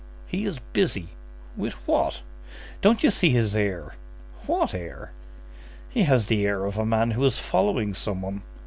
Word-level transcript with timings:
"He 0.25 0.45
is 0.45 0.57
busy." 0.73 1.09
"With 1.55 1.73
what?" 1.87 2.23
"Don't 2.81 3.03
you 3.03 3.11
see 3.11 3.29
his 3.29 3.55
air?" 3.55 3.93
"What 4.47 4.73
air?" 4.73 5.11
"He 5.89 6.05
has 6.05 6.25
the 6.25 6.43
air 6.47 6.65
of 6.65 6.79
a 6.79 6.85
man 6.87 7.11
who 7.11 7.23
is 7.23 7.37
following 7.37 7.93
some 7.93 8.23
one." 8.23 8.41